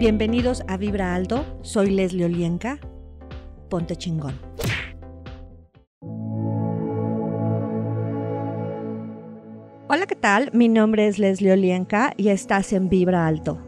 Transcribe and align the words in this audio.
Bienvenidos 0.00 0.64
a 0.66 0.78
Vibra 0.78 1.14
Alto, 1.14 1.44
soy 1.60 1.90
Leslie 1.90 2.24
Olienka. 2.24 2.78
Ponte 3.68 3.96
chingón. 3.96 4.32
Hola, 9.90 10.06
¿qué 10.08 10.16
tal? 10.18 10.52
Mi 10.54 10.68
nombre 10.68 11.06
es 11.06 11.18
Leslie 11.18 11.52
Olienka 11.52 12.14
y 12.16 12.30
estás 12.30 12.72
en 12.72 12.88
Vibra 12.88 13.26
Alto. 13.26 13.58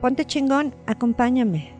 Ponte 0.00 0.24
chingón, 0.24 0.72
acompáñame. 0.86 1.72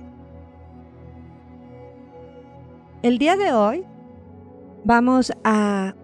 El 3.05 3.19
día 3.19 3.37
de 3.37 3.53
hoy 3.53 3.85
vamos 4.83 5.33
a 5.45 5.95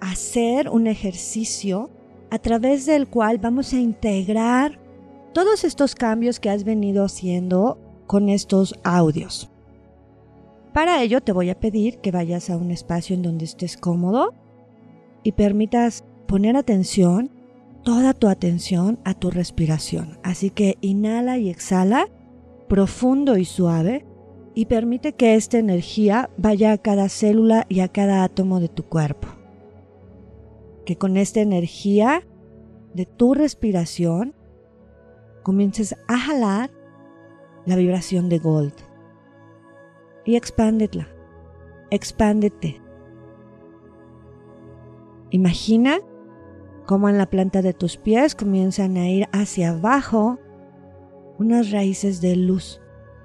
hacer 0.00 0.68
un 0.68 0.86
ejercicio 0.86 1.88
a 2.30 2.38
través 2.38 2.84
del 2.84 3.08
cual 3.08 3.38
vamos 3.38 3.72
a 3.72 3.78
integrar 3.78 4.85
todos 5.36 5.64
estos 5.64 5.94
cambios 5.94 6.40
que 6.40 6.48
has 6.48 6.64
venido 6.64 7.04
haciendo 7.04 7.78
con 8.06 8.30
estos 8.30 8.74
audios. 8.84 9.50
Para 10.72 11.02
ello 11.02 11.20
te 11.20 11.32
voy 11.32 11.50
a 11.50 11.60
pedir 11.60 11.98
que 11.98 12.10
vayas 12.10 12.48
a 12.48 12.56
un 12.56 12.70
espacio 12.70 13.14
en 13.14 13.20
donde 13.20 13.44
estés 13.44 13.76
cómodo 13.76 14.32
y 15.22 15.32
permitas 15.32 16.06
poner 16.26 16.56
atención, 16.56 17.30
toda 17.82 18.14
tu 18.14 18.28
atención 18.28 18.98
a 19.04 19.12
tu 19.12 19.30
respiración. 19.30 20.18
Así 20.22 20.48
que 20.48 20.78
inhala 20.80 21.36
y 21.36 21.50
exhala 21.50 22.08
profundo 22.66 23.36
y 23.36 23.44
suave 23.44 24.06
y 24.54 24.64
permite 24.64 25.12
que 25.12 25.34
esta 25.34 25.58
energía 25.58 26.30
vaya 26.38 26.72
a 26.72 26.78
cada 26.78 27.10
célula 27.10 27.66
y 27.68 27.80
a 27.80 27.88
cada 27.88 28.24
átomo 28.24 28.58
de 28.58 28.68
tu 28.68 28.84
cuerpo. 28.84 29.28
Que 30.86 30.96
con 30.96 31.18
esta 31.18 31.42
energía 31.42 32.26
de 32.94 33.04
tu 33.04 33.34
respiración 33.34 34.34
comiences 35.46 35.94
a 36.08 36.18
jalar 36.18 36.72
la 37.66 37.76
vibración 37.76 38.28
de 38.28 38.40
Gold 38.40 38.72
y 40.24 40.34
expándetela, 40.34 41.06
expándete. 41.90 42.82
Imagina 45.30 45.98
cómo 46.84 47.08
en 47.08 47.16
la 47.16 47.26
planta 47.26 47.62
de 47.62 47.74
tus 47.74 47.96
pies 47.96 48.34
comienzan 48.34 48.96
a 48.96 49.08
ir 49.08 49.28
hacia 49.30 49.70
abajo 49.70 50.40
unas 51.38 51.70
raíces 51.70 52.20
de 52.20 52.34
luz. 52.34 52.80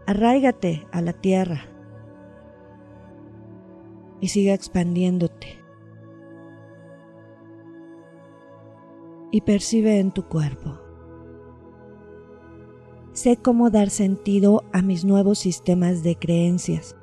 Arráigate 0.05 0.85
a 0.91 1.01
la 1.01 1.13
tierra 1.13 1.61
y 4.19 4.27
siga 4.27 4.53
expandiéndote. 4.53 5.57
Y 9.31 9.41
percibe 9.41 9.99
en 9.99 10.11
tu 10.11 10.27
cuerpo. 10.27 10.90
Sé 13.13 13.35
cómo 13.35 13.69
dar 13.69 13.89
sentido 13.89 14.63
a 14.71 14.81
mis 14.81 15.03
nuevos 15.03 15.39
sistemas 15.39 16.01
de 16.01 16.15
creencias. 16.15 16.95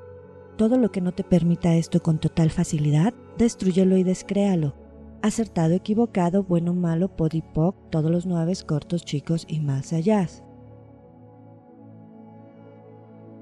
Todo 0.57 0.77
lo 0.77 0.91
que 0.91 1.01
no 1.01 1.11
te 1.11 1.23
permita 1.23 1.75
esto 1.75 2.01
con 2.01 2.17
total 2.17 2.49
facilidad, 2.49 3.13
destruyelo 3.37 3.95
y 3.95 4.03
descréalo. 4.03 4.73
Acertado, 5.21 5.75
equivocado, 5.75 6.43
bueno, 6.43 6.73
malo, 6.73 7.15
podipoc, 7.15 7.75
todos 7.91 8.09
los 8.09 8.25
nueve 8.25 8.53
cortos, 8.65 9.05
chicos 9.05 9.45
y 9.47 9.59
más 9.59 9.93
allá. 9.93 10.27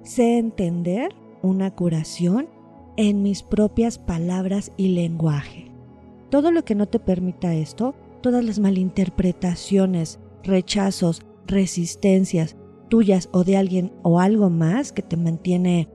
Sé 0.04 0.38
entender 0.38 1.16
una 1.42 1.74
curación 1.74 2.50
en 2.98 3.24
mis 3.24 3.44
propias 3.44 3.98
palabras 3.98 4.74
y 4.76 4.90
lenguaje. 4.90 5.72
Todo 6.30 6.52
lo 6.52 6.66
que 6.66 6.76
no 6.76 6.88
te 6.88 7.00
permita 7.00 7.54
esto, 7.54 7.96
todas 8.22 8.44
las 8.44 8.60
malinterpretaciones, 8.60 10.20
rechazos, 10.44 11.22
resistencias 11.48 12.56
tuyas 12.88 13.30
o 13.32 13.44
de 13.44 13.58
alguien 13.58 13.92
o 14.04 14.20
algo 14.20 14.50
más 14.50 14.92
que 14.92 15.02
te 15.02 15.18
mantiene 15.18 15.90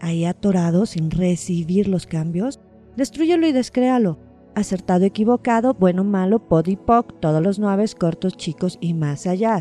ahí 0.00 0.24
atorado 0.24 0.86
sin 0.86 1.10
recibir 1.10 1.88
los 1.88 2.06
cambios, 2.06 2.60
destruyelo 2.96 3.46
y 3.46 3.52
descréalo. 3.52 4.18
Acertado, 4.54 5.06
equivocado, 5.06 5.72
bueno, 5.72 6.04
malo, 6.04 6.46
podipoc, 6.46 7.18
todos 7.20 7.42
los 7.42 7.58
nueve, 7.58 7.86
cortos, 7.98 8.36
chicos 8.36 8.76
y 8.82 8.92
más 8.92 9.26
allá. 9.26 9.58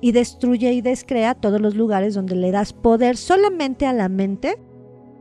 Y 0.00 0.12
destruye 0.12 0.72
y 0.72 0.80
descrea 0.80 1.34
todos 1.34 1.60
los 1.60 1.74
lugares 1.74 2.14
donde 2.14 2.36
le 2.36 2.50
das 2.50 2.72
poder 2.72 3.18
solamente 3.18 3.84
a 3.84 3.92
la 3.92 4.08
mente. 4.08 4.56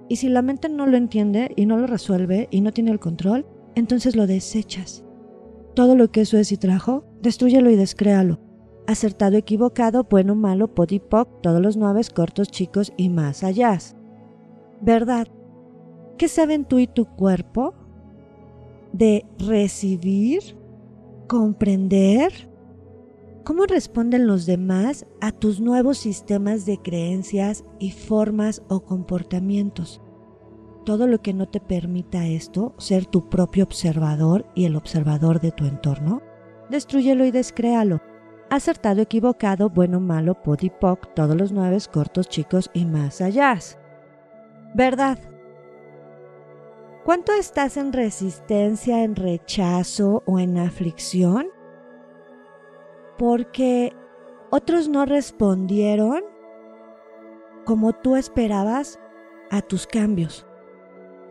Y 0.08 0.16
si 0.18 0.30
la 0.30 0.42
mente 0.42 0.70
no 0.70 0.88
lo 0.88 0.96
entiende 0.96 1.52
y 1.58 1.66
no 1.66 1.78
lo 1.78 1.86
resuelve 1.86 2.48
y 2.50 2.62
no 2.62 2.72
tiene 2.72 2.92
el 2.92 3.00
control, 3.00 3.46
entonces 3.76 4.16
lo 4.16 4.26
desechas. 4.26 5.04
Todo 5.76 5.96
lo 5.96 6.12
que 6.12 6.22
eso 6.22 6.38
es 6.38 6.54
y 6.54 6.58
trajo, 6.58 7.04
destruyelo 7.22 7.70
y 7.70 7.76
descréalo 7.76 8.49
acertado, 8.90 9.38
equivocado, 9.38 10.08
bueno, 10.10 10.34
malo, 10.34 10.74
podipoc, 10.74 11.42
todos 11.42 11.62
los 11.62 11.78
nueve 11.78 12.02
cortos, 12.14 12.50
chicos 12.50 12.92
y 12.98 13.10
más 13.10 13.44
allá. 13.44 13.78
¿Verdad? 14.82 15.28
¿Qué 16.18 16.28
saben 16.28 16.66
tú 16.66 16.80
y 16.80 16.88
tu 16.88 17.06
cuerpo 17.06 17.76
de 18.92 19.28
recibir, 19.38 20.58
comprender? 21.28 22.50
¿Cómo 23.44 23.66
responden 23.66 24.26
los 24.26 24.48
demás 24.48 25.06
a 25.22 25.32
tus 25.32 25.60
nuevos 25.60 26.00
sistemas 26.00 26.66
de 26.66 26.80
creencias 26.80 27.64
y 27.78 27.92
formas 27.92 28.64
o 28.70 28.80
comportamientos? 28.82 30.02
Todo 30.84 31.06
lo 31.06 31.22
que 31.22 31.36
no 31.36 31.48
te 31.48 31.60
permita 31.60 32.26
esto, 32.26 32.74
ser 32.80 33.06
tu 33.06 33.30
propio 33.30 33.66
observador 33.66 34.48
y 34.56 34.66
el 34.66 34.76
observador 34.76 35.42
de 35.42 35.52
tu 35.52 35.66
entorno, 35.66 36.24
destruyelo 36.72 37.26
y 37.26 37.32
descréalo 37.32 38.02
acertado, 38.50 39.02
equivocado, 39.02 39.70
bueno, 39.70 40.00
malo, 40.00 40.42
podipoc, 40.42 41.14
todos 41.14 41.36
los 41.36 41.52
nueve 41.52 41.78
cortos, 41.92 42.28
chicos 42.28 42.70
y 42.74 42.86
más 42.86 43.22
allá. 43.22 43.58
¿Verdad? 44.74 45.18
¿Cuánto 47.06 47.34
estás 47.34 47.78
en 47.78 47.94
resistencia, 47.94 49.04
en 49.04 49.16
rechazo 49.16 50.24
o 50.26 50.40
en 50.40 50.58
aflicción? 50.58 51.48
Porque 53.18 53.94
otros 54.52 54.90
no 54.90 55.06
respondieron 55.06 56.22
como 57.66 57.94
tú 57.94 58.16
esperabas 58.16 59.00
a 59.50 59.62
tus 59.62 59.88
cambios. 59.88 60.46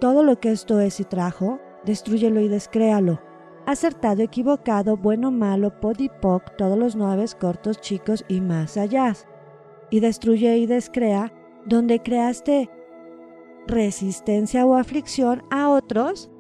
Todo 0.01 0.23
lo 0.23 0.41
que 0.41 0.51
esto 0.51 0.81
es 0.81 1.01
y 1.01 1.05
trajo, 1.05 1.61
destruyelo 1.85 2.41
y 2.41 2.49
descréalo 2.49 3.28
acertado, 3.69 4.23
equivocado, 4.23 4.97
bueno, 4.97 5.31
malo, 5.31 5.79
podipoc, 5.79 6.57
todos 6.57 6.79
los 6.79 6.97
nueve 6.97 7.27
cortos, 7.39 7.79
chicos 7.83 8.25
y 8.27 8.41
más 8.41 8.79
allá. 8.79 9.13
Y 9.91 10.01
destruye 10.01 10.57
y 10.57 10.67
descrea 10.67 11.35
donde 11.67 12.01
creaste 12.01 12.71
resistencia 13.67 14.65
o 14.65 14.75
aflicción 14.75 15.43
a 15.51 15.69
otros 15.69 16.31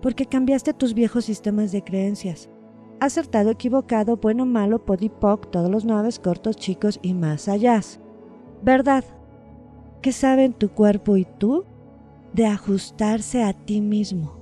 porque 0.00 0.26
cambiaste 0.26 0.72
tus 0.72 0.94
viejos 0.94 1.24
sistemas 1.24 1.72
de 1.72 1.82
creencias. 1.82 2.48
Acertado, 3.00 3.50
equivocado, 3.50 4.18
bueno, 4.18 4.46
malo, 4.46 4.84
podipoc, 4.84 5.50
todos 5.50 5.70
los 5.70 5.84
nueve 5.84 6.10
cortos, 6.22 6.54
chicos 6.54 7.00
y 7.02 7.14
más 7.14 7.48
allá. 7.48 7.80
¿Verdad? 8.62 9.04
¿Qué 10.02 10.12
saben 10.12 10.52
tu 10.52 10.68
cuerpo 10.68 11.16
y 11.16 11.24
tú 11.24 11.64
de 12.32 12.46
ajustarse 12.46 13.42
a 13.42 13.54
ti 13.54 13.80
mismo? 13.80 14.39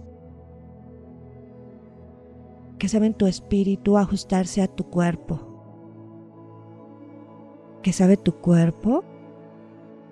Que 2.79 2.89
sabe 2.89 3.11
tu 3.11 3.27
espíritu 3.27 3.99
ajustarse 3.99 4.63
a 4.63 4.69
tu 4.69 4.85
cuerpo, 4.85 5.41
que 7.83 7.93
sabe 7.93 8.17
tu 8.17 8.37
cuerpo 8.37 9.05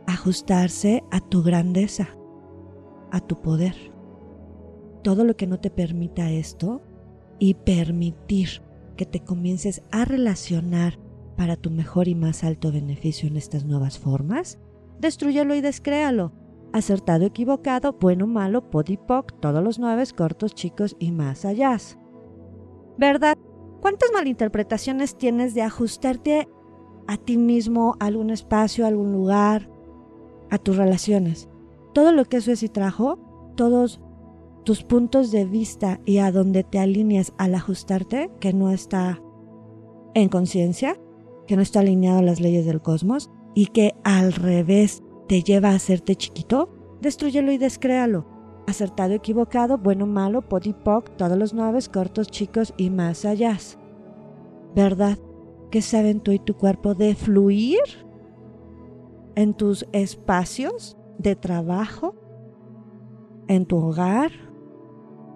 ajustarse 0.07 1.03
a 1.11 1.21
tu 1.21 1.43
grandeza, 1.43 2.09
a 3.11 3.21
tu 3.21 3.41
poder. 3.41 3.75
Todo 5.03 5.25
lo 5.25 5.37
que 5.37 5.47
no 5.47 5.59
te 5.59 5.71
permita 5.71 6.31
esto 6.31 6.83
y 7.39 7.55
permitir 7.55 8.63
que 8.97 9.07
te 9.07 9.21
comiences 9.21 9.83
a 9.91 10.05
relacionar 10.05 10.99
para 11.37 11.57
tu 11.57 11.71
mejor 11.71 12.09
y 12.09 12.15
más 12.15 12.45
alto 12.45 12.73
beneficio 12.73 13.29
en 13.29 13.37
estas 13.37 13.65
nuevas 13.65 13.99
formas, 13.99 14.59
destruyelo 14.99 15.55
y 15.55 15.61
descréalo. 15.61 16.33
Acertado, 16.73 17.25
equivocado, 17.25 17.97
bueno, 18.01 18.27
malo, 18.27 18.71
podipoc, 18.71 19.39
todos 19.41 19.63
los 19.63 19.79
nueve 19.79 20.05
cortos, 20.17 20.55
chicos 20.55 20.97
y 20.99 21.13
más 21.13 21.45
allá. 21.45 21.79
¿Verdad? 22.99 23.37
¿Cuántas 23.81 24.11
malinterpretaciones 24.13 25.17
tienes 25.17 25.55
de 25.55 25.63
ajustarte 25.63 26.49
a 27.07 27.17
ti 27.17 27.37
mismo, 27.37 27.97
a 28.01 28.07
algún 28.07 28.31
espacio, 28.31 28.85
a 28.85 28.89
algún 28.89 29.13
lugar, 29.13 29.71
a 30.51 30.59
tus 30.59 30.77
relaciones? 30.77 31.49
Todo 31.95 32.13
lo 32.13 32.25
que 32.25 32.39
eso 32.39 32.53
es 32.53 32.63
y 32.63 32.69
trajo, 32.69 33.19
todos 33.57 34.01
tus 34.65 34.83
puntos 34.83 35.31
de 35.31 35.45
vista 35.45 36.01
y 36.05 36.19
a 36.19 36.33
donde 36.33 36.65
te 36.65 36.79
alineas 36.79 37.33
al 37.39 37.55
ajustarte, 37.55 38.31
que 38.41 38.53
no 38.53 38.71
está 38.71 39.23
en 40.15 40.29
conciencia, 40.29 40.99
que 41.47 41.57
no 41.57 41.63
está 41.63 41.81
alineado 41.81 42.19
a 42.19 42.23
las 42.23 42.41
leyes 42.41 42.67
del 42.67 42.83
cosmos 42.83 43.31
y 43.55 43.67
que 43.67 43.95
al 44.03 44.33
revés 44.33 45.03
te 45.29 45.43
lleva 45.43 45.71
a 45.71 45.77
hacerte 45.77 46.17
chiquito, 46.17 46.71
destruyelo 47.01 47.53
y 47.53 47.59
descréalo 47.59 48.36
acertado, 48.67 49.15
equivocado, 49.15 49.79
bueno, 49.79 50.07
malo, 50.07 50.43
podipoc, 50.43 51.17
todos 51.17 51.39
los 51.39 51.55
nueve, 51.55 51.79
cortos, 51.93 52.29
chicos 52.29 52.75
y 52.77 52.91
más 52.91 53.25
allá. 53.25 53.57
¿Verdad? 54.75 55.19
¿Qué 55.71 55.83
saben 55.83 56.21
tú 56.21 56.33
y 56.33 56.39
tu 56.39 56.55
cuerpo 56.55 56.95
de 56.95 57.15
fluir 57.15 57.81
en 59.35 59.55
tus 59.55 59.87
espacios 59.93 60.97
de 61.19 61.37
trabajo, 61.37 62.15
en 63.49 63.67
tu 63.67 63.77
hogar, 63.79 64.33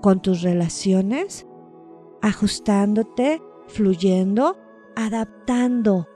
con 0.02 0.20
tus 0.20 0.42
relaciones, 0.42 1.46
ajustándote, 2.22 3.40
fluyendo, 3.66 4.56
adaptando, 4.96 6.08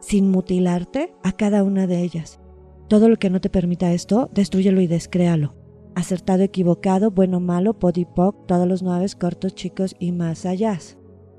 sin 0.00 0.30
mutilarte 0.30 1.14
a 1.22 1.32
cada 1.32 1.64
una 1.64 1.86
de 1.86 2.02
ellas. 2.02 2.40
Todo 2.88 3.08
lo 3.08 3.16
que 3.16 3.30
no 3.30 3.40
te 3.40 3.50
permita 3.50 3.92
esto, 3.92 4.30
destruyelo 4.32 4.80
y 4.80 4.86
descréalo. 4.86 5.57
Acertado, 5.98 6.44
equivocado, 6.44 7.10
bueno, 7.10 7.40
malo, 7.40 7.76
podipoc, 7.76 8.46
todos 8.46 8.68
los 8.68 8.84
nueve 8.84 9.04
cortos, 9.18 9.56
chicos 9.56 9.96
y 9.98 10.12
más 10.12 10.46
allá. 10.46 10.78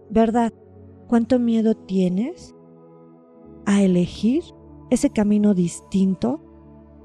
¿Verdad? 0.10 0.52
¿Cuánto 1.08 1.40
miedo 1.40 1.76
tienes 1.76 2.54
a 3.66 3.82
elegir 3.82 4.44
ese 4.90 5.12
camino 5.12 5.54
distinto 5.54 6.42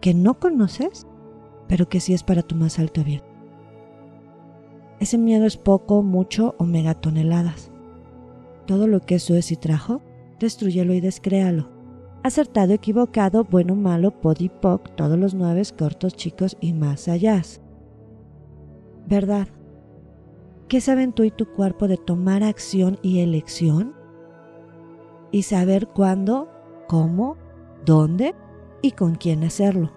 que 0.01 0.15
no 0.15 0.41
conoces, 0.41 1.07
pero 1.69 1.89
que 1.89 2.01
sí 2.01 2.13
es 2.13 2.25
para 2.25 2.43
tu 2.43 2.57
más 2.57 2.81
alto 2.81 3.05
bien? 3.05 3.23
Ese 4.99 5.17
miedo 5.17 5.47
es 5.47 5.57
poco, 5.57 6.03
mucho 6.03 6.57
o 6.59 6.65
megatoneladas. 6.65 7.71
Todo 8.67 8.89
lo 8.89 8.99
que 8.99 9.15
eso 9.15 9.37
es 9.37 9.53
y 9.53 9.57
trajo, 9.57 10.03
destruyelo 10.41 10.93
y 10.93 11.01
descréalo. 11.01 11.69
Acertado, 12.25 12.73
equivocado, 12.73 13.45
bueno, 13.45 13.75
malo, 13.75 14.11
podipoc, 14.11 14.97
todos 14.97 15.19
los 15.19 15.35
nueve 15.35 15.61
cortos, 15.79 16.17
chicos 16.17 16.57
y 16.59 16.73
más 16.73 17.07
allá. 17.07 17.43
¿Verdad? 19.07 19.47
¿Qué 20.67 20.81
saben 20.81 21.13
tú 21.13 21.25
y 21.25 21.31
tu 21.31 21.45
cuerpo 21.45 21.87
de 21.87 21.99
tomar 21.99 22.43
acción 22.43 22.99
y 23.03 23.21
elección? 23.21 23.93
Y 25.33 25.43
saber 25.43 25.89
cuándo, 25.89 26.49
cómo, 26.89 27.37
dónde 27.85 28.35
y 28.81 28.93
con 28.93 29.17
quién 29.17 29.45
hacerlo. 29.45 29.93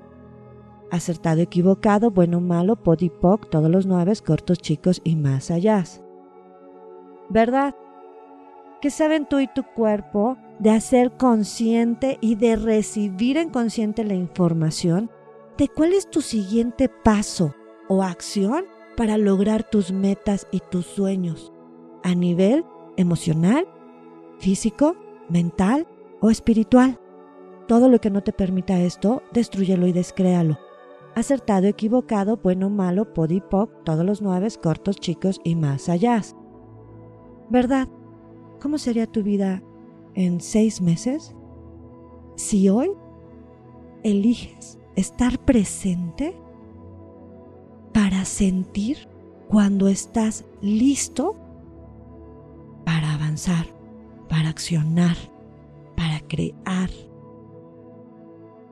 Acertado, 0.92 1.40
equivocado, 1.40 2.12
bueno, 2.12 2.42
malo, 2.42 2.76
podipoc, 2.76 3.50
todos 3.50 3.72
los 3.72 3.86
nueve, 3.86 4.12
cortos, 4.26 4.58
chicos 4.58 5.00
y 5.06 5.16
más 5.16 5.50
allá. 5.50 5.82
¿Verdad? 7.30 7.74
¿Qué 8.82 8.92
saben 8.92 9.26
tú 9.26 9.40
y 9.40 9.48
tu 9.48 9.64
cuerpo 9.64 10.38
de 10.60 10.70
hacer 10.70 11.12
consciente 11.18 12.20
y 12.22 12.36
de 12.36 12.56
recibir 12.56 13.38
en 13.38 13.50
consciente 13.50 14.04
la 14.04 14.14
información 14.14 15.10
de 15.58 15.68
cuál 15.68 15.94
es 15.94 16.10
tu 16.10 16.22
siguiente 16.22 16.88
paso 16.88 17.56
o 17.88 18.04
acción 18.04 18.66
para 18.96 19.18
lograr 19.18 19.64
tus 19.64 19.92
metas 19.92 20.48
y 20.52 20.60
tus 20.60 20.86
sueños 20.86 21.52
a 22.04 22.14
nivel 22.14 22.66
emocional, 22.98 23.68
físico, 24.40 24.96
mental 25.28 25.88
o 26.22 26.30
espiritual. 26.30 27.00
Todo 27.68 27.90
lo 27.90 28.00
que 28.00 28.12
no 28.12 28.22
te 28.22 28.32
permita 28.32 28.80
esto, 28.80 29.24
destruyelo 29.34 29.88
y 29.88 29.92
descréalo. 29.92 30.60
Acertado, 31.16 31.66
equivocado, 31.66 32.38
bueno, 32.38 32.70
malo, 32.70 33.14
podipoc, 33.14 33.84
todos 33.84 34.06
los 34.06 34.22
nueve, 34.22 34.48
cortos, 34.62 34.98
chicos 34.98 35.42
y 35.44 35.56
más 35.56 35.90
allá. 35.90 36.22
¿Verdad? 37.50 37.88
¿Cómo 38.62 38.78
sería 38.78 39.08
tu 39.08 39.24
vida 39.24 39.62
en 40.16 40.42
seis 40.42 40.82
meses 40.82 41.36
si 42.36 42.70
hoy 42.70 42.92
eliges 44.04 44.80
estar 44.96 45.38
presente 45.40 46.36
para 47.94 48.26
sentir 48.26 49.08
cuando 49.48 49.88
estás 49.88 50.46
listo 50.62 51.36
para 52.86 53.14
avanzar, 53.14 53.66
para 54.30 54.50
accionar, 54.50 55.18
para 55.96 56.20
crear. 56.22 56.90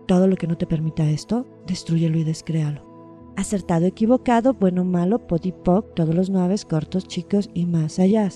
Todo 0.08 0.28
lo 0.28 0.36
que 0.36 0.48
no 0.48 0.58
te 0.58 0.68
permita 0.68 1.10
esto, 1.10 1.46
destruyelo 1.68 2.18
y 2.18 2.24
descréalo. 2.24 2.82
Acertado, 3.36 3.86
equivocado, 3.86 4.54
bueno, 4.54 4.86
malo, 4.86 5.28
podipoc, 5.28 5.94
todos 5.94 6.16
los 6.16 6.30
nueve, 6.30 6.56
cortos, 6.70 7.08
chicos 7.08 7.50
y 7.54 7.66
más 7.66 8.00
allá. 8.00 8.30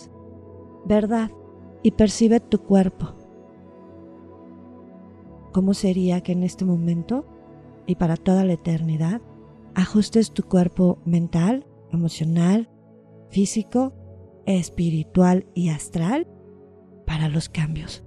Verdad. 0.86 1.32
Y 1.84 1.92
percibe 1.92 2.40
tu 2.40 2.60
cuerpo. 2.60 3.16
¿Cómo 5.54 5.74
sería 5.74 6.22
que 6.22 6.34
en 6.34 6.44
este 6.44 6.66
momento 6.66 7.26
y 7.88 7.96
para 7.96 8.18
toda 8.18 8.46
la 8.46 8.54
eternidad 8.54 9.22
ajustes 9.74 10.32
tu 10.32 10.44
cuerpo 10.44 11.00
mental, 11.06 11.66
emocional, 11.92 12.70
físico, 13.30 13.94
espiritual 14.46 15.46
y 15.54 15.70
astral 15.70 16.28
para 17.06 17.30
los 17.30 17.50
cambios. 17.50 18.04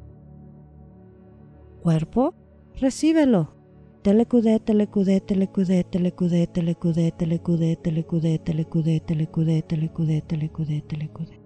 Cuerpo, 1.82 2.34
recíbelo. 2.80 3.54
Telecudé, 4.02 4.58
telecudé, 4.58 5.20
telecudé, 5.20 5.84
telecudé, 5.84 6.46
telecudé, 6.46 7.12
telecudé, 7.12 7.76
telecudé, 7.76 8.38
telecudé, 8.38 9.00
telecudé, 9.00 9.62
telecudé, 9.62 10.22
telecudé, 10.22 10.82
telecudé. 10.82 11.41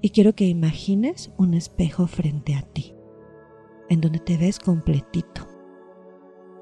Y 0.00 0.10
quiero 0.10 0.34
que 0.34 0.46
imagines 0.46 1.32
un 1.36 1.54
espejo 1.54 2.06
frente 2.06 2.54
a 2.54 2.62
ti, 2.62 2.94
en 3.88 4.00
donde 4.00 4.18
te 4.18 4.36
ves 4.36 4.58
completito 4.58 5.50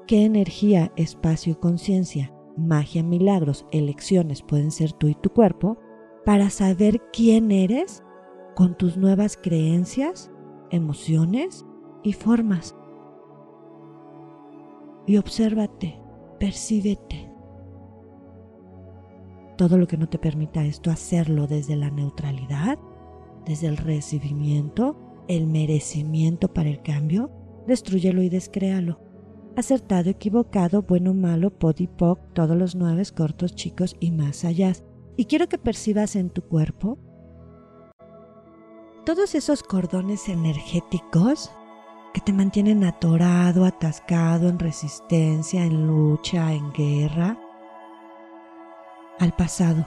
qué 0.09 0.25
energía, 0.25 0.91
espacio, 0.95 1.59
conciencia, 1.59 2.33
magia, 2.57 3.03
milagros, 3.03 3.67
elecciones 3.71 4.41
pueden 4.41 4.71
ser 4.71 4.91
tú 4.91 5.07
y 5.07 5.13
tu 5.13 5.29
cuerpo 5.29 5.77
para 6.25 6.49
saber 6.49 6.99
quién 7.13 7.51
eres 7.51 8.03
con 8.55 8.75
tus 8.75 8.97
nuevas 8.97 9.37
creencias, 9.37 10.31
emociones 10.71 11.63
y 12.01 12.13
formas. 12.13 12.75
Y 15.05 15.17
obsérvate, 15.17 16.01
percíbete. 16.39 17.31
Todo 19.57 19.77
lo 19.77 19.85
que 19.85 19.97
no 19.97 20.09
te 20.09 20.17
permita 20.17 20.65
esto, 20.65 20.89
hacerlo 20.89 21.45
desde 21.45 21.75
la 21.75 21.91
neutralidad, 21.91 22.79
desde 23.49 23.67
el 23.67 23.75
recibimiento, 23.75 24.95
el 25.27 25.45
merecimiento 25.45 26.53
para 26.53 26.69
el 26.69 26.81
cambio, 26.81 27.29
destruyelo 27.67 28.21
y 28.21 28.29
descréalo 28.29 29.09
acertado, 29.59 30.09
equivocado, 30.09 30.81
bueno, 30.83 31.13
malo, 31.13 31.51
podipoc, 31.51 32.33
todos 32.33 32.57
los 32.57 32.75
nueve 32.75 33.03
cortos, 33.15 33.55
chicos 33.55 33.95
y 33.99 34.11
más 34.11 34.45
allá. 34.45 34.73
Y 35.17 35.25
quiero 35.25 35.47
que 35.47 35.57
percibas 35.57 36.15
en 36.15 36.29
tu 36.29 36.41
cuerpo 36.41 36.97
todos 39.05 39.35
esos 39.35 39.63
cordones 39.63 40.29
energéticos 40.29 41.51
que 42.13 42.21
te 42.21 42.33
mantienen 42.33 42.83
atorado, 42.83 43.65
atascado, 43.65 44.49
en 44.49 44.59
resistencia, 44.59 45.63
en 45.63 45.87
lucha, 45.87 46.53
en 46.53 46.71
guerra, 46.73 47.37
al 49.19 49.35
pasado. 49.35 49.85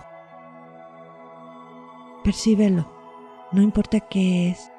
Percíbelo, 2.25 3.02
no 3.53 3.63
importa 3.63 4.01
qué 4.01 4.51
es. 4.51 4.71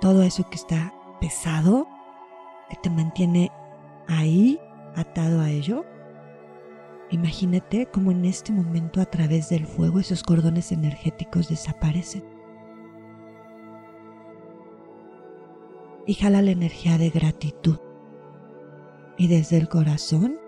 Todo 0.00 0.22
eso 0.22 0.48
que 0.48 0.56
está 0.56 0.94
pesado, 1.20 1.86
que 2.70 2.76
te 2.76 2.88
mantiene 2.88 3.52
ahí 4.08 4.58
atado 4.96 5.40
a 5.40 5.50
ello. 5.50 5.84
Imagínate 7.10 7.86
cómo 7.86 8.10
en 8.10 8.24
este 8.24 8.52
momento 8.52 9.00
a 9.00 9.04
través 9.04 9.50
del 9.50 9.66
fuego 9.66 10.00
esos 10.00 10.22
cordones 10.22 10.72
energéticos 10.72 11.48
desaparecen. 11.48 12.24
Y 16.06 16.14
jala 16.14 16.40
la 16.40 16.52
energía 16.52 16.96
de 16.96 17.10
gratitud. 17.10 17.78
Y 19.18 19.28
desde 19.28 19.58
el 19.58 19.68
corazón, 19.68 20.38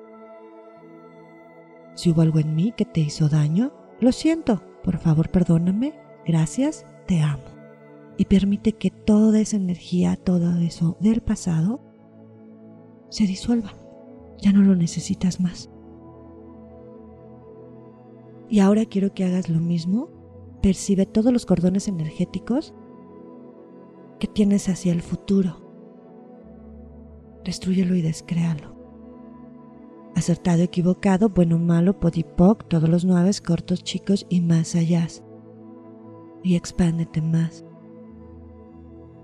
si 1.94 2.10
hubo 2.10 2.22
algo 2.22 2.38
en 2.38 2.54
mí 2.54 2.72
que 2.74 2.86
te 2.86 3.00
hizo 3.00 3.28
daño, 3.28 3.72
lo 4.00 4.12
siento, 4.12 4.62
por 4.82 4.98
favor 4.98 5.30
perdóname, 5.30 5.94
gracias, 6.26 6.86
te 7.06 7.20
amo. 7.20 7.44
Y 8.16 8.26
permite 8.26 8.72
que 8.72 8.90
toda 8.90 9.40
esa 9.40 9.56
energía, 9.56 10.16
todo 10.16 10.58
eso 10.58 10.96
del 11.00 11.22
pasado, 11.22 11.80
se 13.08 13.26
disuelva. 13.26 13.74
Ya 14.38 14.52
no 14.52 14.62
lo 14.62 14.74
necesitas 14.74 15.40
más. 15.40 15.70
Y 18.48 18.60
ahora 18.60 18.84
quiero 18.84 19.14
que 19.14 19.24
hagas 19.24 19.48
lo 19.48 19.60
mismo. 19.60 20.10
Percibe 20.60 21.06
todos 21.06 21.32
los 21.32 21.46
cordones 21.46 21.88
energéticos 21.88 22.74
que 24.18 24.26
tienes 24.28 24.68
hacia 24.68 24.92
el 24.92 25.00
futuro. 25.00 25.56
Destruyelo 27.44 27.94
y 27.94 28.02
descréalo. 28.02 28.71
Acertado, 30.14 30.62
equivocado, 30.62 31.30
bueno, 31.30 31.58
malo, 31.58 31.98
podipoc, 31.98 32.68
todos 32.68 32.88
los 32.88 33.04
nueve, 33.04 33.30
cortos, 33.44 33.82
chicos 33.82 34.26
y 34.28 34.40
más 34.40 34.74
allá. 34.74 35.08
Y 36.42 36.56
expándete 36.56 37.22
más. 37.22 37.64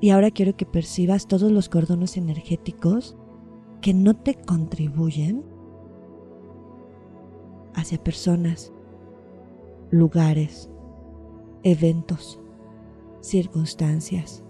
Y 0.00 0.10
ahora 0.10 0.30
quiero 0.30 0.56
que 0.56 0.64
percibas 0.64 1.26
todos 1.26 1.50
los 1.50 1.68
cordones 1.68 2.16
energéticos 2.16 3.16
que 3.80 3.94
no 3.94 4.14
te 4.14 4.34
contribuyen 4.34 5.44
hacia 7.74 8.02
personas, 8.02 8.72
lugares, 9.90 10.70
eventos, 11.62 12.40
circunstancias, 13.20 14.44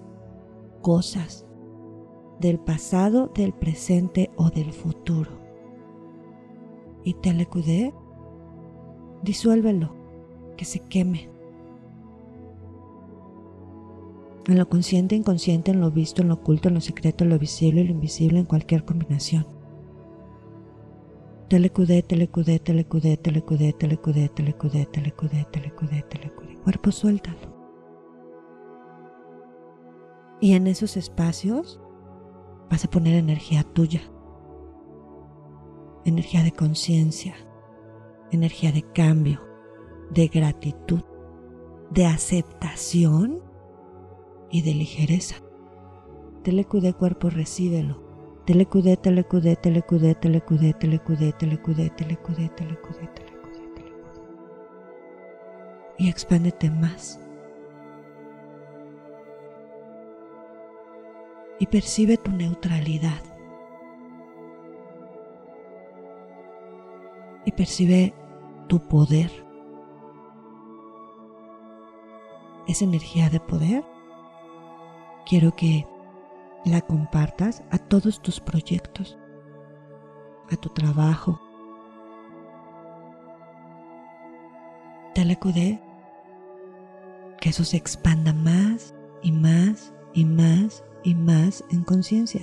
cosas 0.82 1.46
del 2.40 2.58
pasado, 2.58 3.30
del 3.34 3.52
presente 3.52 4.30
o 4.36 4.50
del 4.50 4.72
futuro. 4.72 5.47
Y 7.04 7.14
telecudé, 7.14 7.94
disuélvelo, 9.22 9.94
que 10.56 10.64
se 10.64 10.80
queme. 10.80 11.30
En 14.46 14.58
lo 14.58 14.68
consciente, 14.68 15.14
inconsciente, 15.14 15.70
en 15.70 15.80
lo 15.80 15.90
visto, 15.90 16.22
en 16.22 16.28
lo 16.28 16.34
oculto, 16.34 16.68
en 16.68 16.74
lo 16.74 16.80
secreto, 16.80 17.24
en 17.24 17.30
lo 17.30 17.38
visible 17.38 17.82
y 17.82 17.84
lo 17.84 17.92
invisible, 17.92 18.38
en 18.38 18.46
cualquier 18.46 18.84
combinación. 18.84 19.46
Telecudé, 21.48 22.02
telecudé, 22.02 22.58
telecudé, 22.58 23.16
telecudé, 23.16 23.72
telecudé, 23.72 24.28
telecudé, 24.28 24.86
telecudé, 24.86 25.46
telecudé, 25.50 26.02
telecudé. 26.08 26.56
Cuerpo, 26.62 26.90
suéltalo. 26.90 27.58
Y 30.40 30.52
en 30.52 30.66
esos 30.66 30.96
espacios 30.96 31.80
vas 32.70 32.84
a 32.84 32.90
poner 32.90 33.14
energía 33.14 33.64
tuya, 33.64 34.02
energía 36.08 36.42
de 36.42 36.52
conciencia, 36.52 37.34
energía 38.30 38.72
de 38.72 38.82
cambio, 38.82 39.40
de 40.10 40.28
gratitud, 40.28 41.02
de 41.90 42.06
aceptación 42.06 43.40
y 44.50 44.62
de 44.62 44.74
ligereza. 44.74 45.36
Telecudé 46.42 46.92
cuerpo, 46.94 47.30
recíbelo. 47.30 48.06
Telecudé, 48.46 48.96
telecudé, 48.96 49.56
telecudé, 49.56 50.14
telecudé, 50.14 50.72
telecudé, 50.74 51.32
telecudé, 51.32 51.90
telecudé, 51.90 51.90
telecudé, 51.90 52.48
telecudé, 52.48 53.08
telecudé. 53.14 53.48
Y 55.98 56.08
expándete 56.08 56.70
más. 56.70 57.20
y 61.58 61.66
percibe 61.66 62.16
tu 62.16 62.30
neutralidad. 62.30 63.22
Y 67.48 67.52
percibe 67.52 68.14
tu 68.68 68.78
poder. 68.78 69.32
Esa 72.66 72.84
energía 72.84 73.30
de 73.30 73.40
poder 73.40 73.86
quiero 75.24 75.56
que 75.56 75.86
la 76.66 76.82
compartas 76.82 77.62
a 77.70 77.78
todos 77.78 78.20
tus 78.20 78.38
proyectos, 78.38 79.16
a 80.52 80.56
tu 80.56 80.68
trabajo. 80.68 81.40
Telecudé 85.14 85.80
que 87.40 87.48
eso 87.48 87.64
se 87.64 87.78
expanda 87.78 88.34
más 88.34 88.94
y 89.22 89.32
más 89.32 89.94
y 90.12 90.26
más 90.26 90.84
y 91.02 91.14
más 91.14 91.64
en 91.70 91.82
conciencia. 91.82 92.42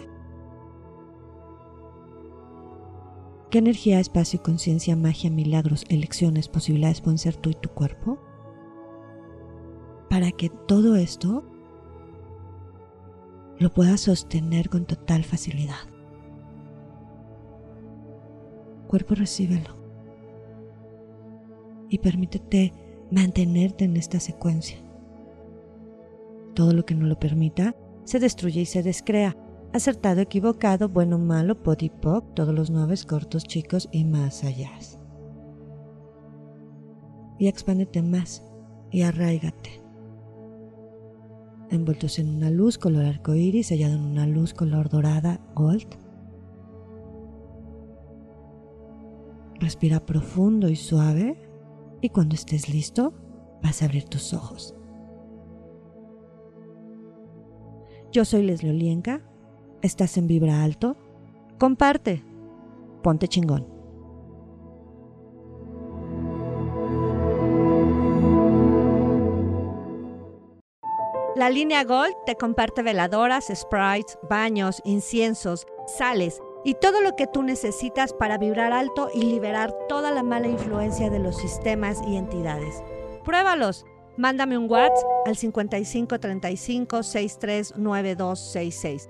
¿Qué 3.55 3.59
energía, 3.59 4.01
espacio, 4.01 4.43
conciencia, 4.43 4.97
magia, 4.97 5.29
milagros, 5.29 5.85
elecciones, 5.87 6.49
posibilidades 6.49 6.99
pueden 6.99 7.17
ser 7.17 7.37
tú 7.37 7.51
y 7.51 7.53
tu 7.53 7.69
cuerpo? 7.69 8.19
Para 10.09 10.33
que 10.33 10.49
todo 10.49 10.97
esto 10.97 11.41
lo 13.57 13.71
puedas 13.71 14.01
sostener 14.01 14.67
con 14.67 14.83
total 14.83 15.23
facilidad. 15.23 15.87
Cuerpo, 18.89 19.15
recíbelo. 19.15 19.77
Y 21.87 21.99
permítete 21.99 22.73
mantenerte 23.09 23.85
en 23.85 23.95
esta 23.95 24.19
secuencia. 24.19 24.79
Todo 26.55 26.73
lo 26.73 26.85
que 26.85 26.95
no 26.95 27.05
lo 27.05 27.17
permita, 27.17 27.73
se 28.03 28.19
destruye 28.19 28.59
y 28.59 28.65
se 28.65 28.83
descrea. 28.83 29.37
Acertado, 29.73 30.21
equivocado, 30.21 30.87
bueno, 30.89 31.17
malo, 31.17 31.61
pop, 31.61 32.33
todos 32.33 32.55
los 32.55 32.69
nueve 32.69 32.95
cortos, 33.07 33.43
chicos 33.43 33.89
y 33.91 34.05
más 34.05 34.43
allá. 34.43 34.71
Y 37.37 37.47
expándete 37.47 38.01
más 38.01 38.41
y 38.91 39.01
arraigate. 39.01 39.81
Envueltos 41.69 42.19
en 42.19 42.29
una 42.29 42.49
luz 42.49 42.77
color 42.77 43.05
arcoíris, 43.05 43.67
sellado 43.67 43.95
en 43.95 44.03
una 44.03 44.27
luz 44.27 44.53
color 44.53 44.87
dorada, 44.89 45.41
gold. 45.55 45.87
Respira 49.59 50.05
profundo 50.05 50.69
y 50.69 50.75
suave 50.75 51.37
y 52.01 52.09
cuando 52.09 52.35
estés 52.35 52.69
listo 52.69 53.13
vas 53.63 53.81
a 53.81 53.85
abrir 53.85 54.05
tus 54.05 54.33
ojos. 54.33 54.75
Yo 58.11 58.23
soy 58.23 58.43
Leslie 58.43 58.71
Olienka. 58.71 59.21
Estás 59.85 60.17
en 60.17 60.25
Vibra 60.25 60.63
Alto. 60.63 60.97
Comparte. 61.59 62.23
Ponte 63.03 63.27
chingón. 63.27 63.67
La 71.35 71.51
línea 71.51 71.83
Gold 71.83 72.15
te 72.25 72.33
comparte 72.33 72.81
veladoras, 72.81 73.51
sprites, 73.53 74.17
baños, 74.27 74.81
inciensos, 74.85 75.67
sales 75.85 76.41
y 76.63 76.73
todo 76.73 77.01
lo 77.01 77.15
que 77.15 77.27
tú 77.27 77.43
necesitas 77.43 78.11
para 78.11 78.39
vibrar 78.39 78.73
alto 78.73 79.11
y 79.13 79.21
liberar 79.25 79.71
toda 79.87 80.09
la 80.09 80.23
mala 80.23 80.47
influencia 80.47 81.11
de 81.11 81.19
los 81.19 81.37
sistemas 81.37 82.01
y 82.07 82.15
entidades. 82.15 82.81
Pruébalos 83.23 83.85
Mándame 84.17 84.57
un 84.57 84.71
WhatsApp 84.71 85.03
al 85.25 85.35
55 85.35 86.19
35 86.19 87.03
63 87.03 87.77
9266. 87.77 89.09